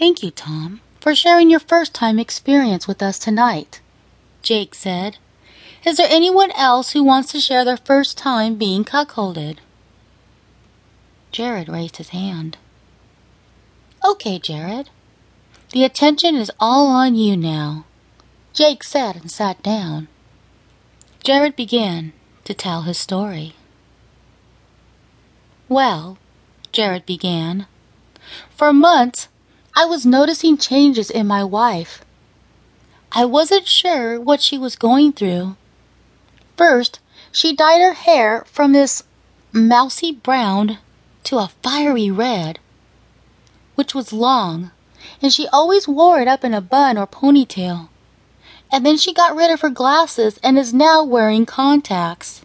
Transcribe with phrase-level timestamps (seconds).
[0.00, 3.82] Thank you, Tom, for sharing your first time experience with us tonight,
[4.40, 5.18] Jake said.
[5.84, 9.58] Is there anyone else who wants to share their first time being cuckolded?
[11.32, 12.56] Jared raised his hand.
[14.02, 14.88] Okay, Jared.
[15.72, 17.84] The attention is all on you now,
[18.54, 20.08] Jake said and sat down.
[21.22, 22.14] Jared began
[22.44, 23.52] to tell his story.
[25.68, 26.16] Well,
[26.72, 27.66] Jared began,
[28.56, 29.28] for months
[29.74, 32.04] I was noticing changes in my wife.
[33.12, 35.56] I wasn't sure what she was going through.
[36.56, 37.00] First,
[37.32, 39.02] she dyed her hair from this
[39.52, 40.78] mousy brown
[41.24, 42.58] to a fiery red,
[43.74, 44.70] which was long,
[45.22, 47.88] and she always wore it up in a bun or ponytail.
[48.72, 52.42] And then she got rid of her glasses and is now wearing contacts.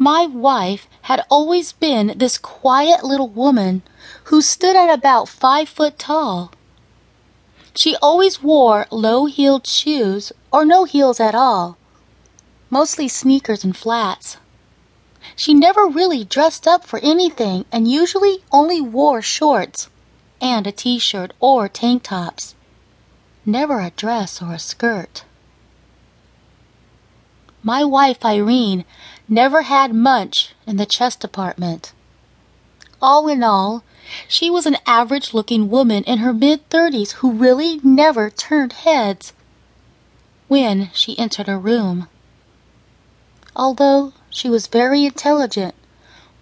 [0.00, 3.82] My wife had always been this quiet little woman
[4.24, 6.52] who stood at about five foot tall.
[7.74, 11.76] She always wore low heeled shoes or no heels at all,
[12.70, 14.36] mostly sneakers and flats.
[15.34, 19.88] She never really dressed up for anything and usually only wore shorts
[20.40, 22.54] and a t shirt or tank tops,
[23.44, 25.24] never a dress or a skirt.
[27.64, 28.84] My wife Irene
[29.28, 31.92] never had much in the chest department.
[33.00, 33.84] All in all,
[34.26, 39.32] she was an average looking woman in her mid thirties who really never turned heads
[40.48, 42.08] when she entered a room.
[43.54, 45.74] Although she was very intelligent,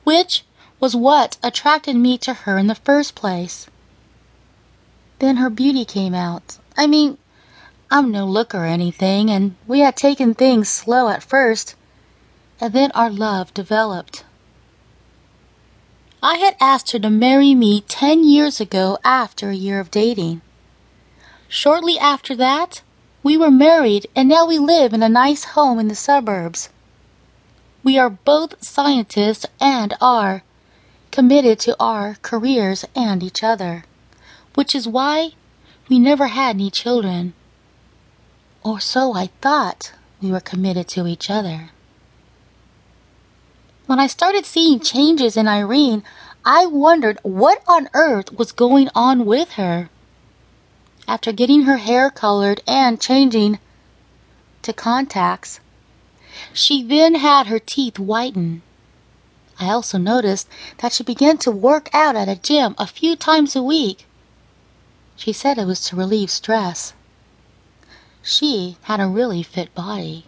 [0.04, 0.44] which
[0.78, 3.66] was what attracted me to her in the first place.
[5.18, 6.58] Then her beauty came out.
[6.76, 7.18] I mean,
[7.90, 11.74] I'm no looker or anything, and we had taken things slow at first,
[12.60, 14.24] and then our love developed.
[16.22, 20.40] I had asked her to marry me ten years ago after a year of dating.
[21.48, 22.82] Shortly after that,
[23.22, 26.68] we were married, and now we live in a nice home in the suburbs.
[27.84, 30.42] We are both scientists and are
[31.12, 33.84] committed to our careers and each other,
[34.54, 35.30] which is why
[35.88, 37.34] we never had any children.
[38.64, 41.70] Or so I thought we were committed to each other.
[43.86, 46.02] When I started seeing changes in Irene,
[46.44, 49.90] I wondered what on earth was going on with her.
[51.06, 53.60] After getting her hair colored and changing
[54.62, 55.60] to contacts,
[56.52, 58.62] she then had her teeth whiten.
[59.60, 60.48] I also noticed
[60.78, 64.04] that she began to work out at a gym a few times a week.
[65.14, 66.92] She said it was to relieve stress.
[68.20, 70.26] She had a really fit body.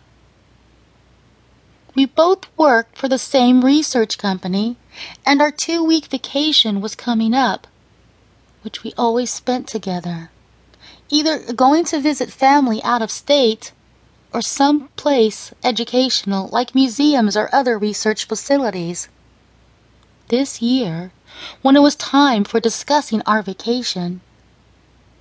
[1.98, 4.76] We both worked for the same research company,
[5.26, 7.66] and our two week vacation was coming up,
[8.62, 10.30] which we always spent together,
[11.08, 13.72] either going to visit family out of state
[14.32, 19.08] or some place educational like museums or other research facilities.
[20.28, 21.10] This year,
[21.62, 24.20] when it was time for discussing our vacation,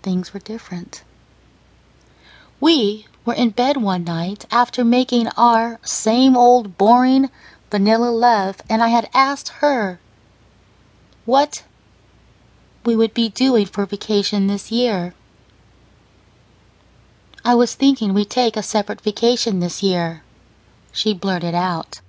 [0.04, 1.02] things were different.
[2.60, 7.30] We were in bed one night after making our same old boring
[7.70, 10.00] vanilla love, and I had asked her
[11.26, 11.64] what
[12.86, 15.14] we would be doing for vacation this year.
[17.46, 20.24] I was thinking we'd take a separate vacation this year,
[20.92, 22.02] she blurted out.